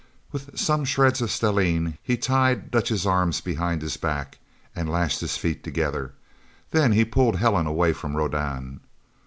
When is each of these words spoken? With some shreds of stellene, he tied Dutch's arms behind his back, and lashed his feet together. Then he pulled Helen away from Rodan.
With 0.31 0.57
some 0.57 0.83
shreds 0.83 1.21
of 1.21 1.29
stellene, 1.29 1.99
he 2.01 2.17
tied 2.17 2.71
Dutch's 2.71 3.05
arms 3.05 3.39
behind 3.39 3.83
his 3.83 3.97
back, 3.97 4.39
and 4.75 4.89
lashed 4.89 5.21
his 5.21 5.37
feet 5.37 5.63
together. 5.63 6.13
Then 6.71 6.93
he 6.93 7.05
pulled 7.05 7.35
Helen 7.35 7.67
away 7.67 7.93
from 7.93 8.17
Rodan. 8.17 8.79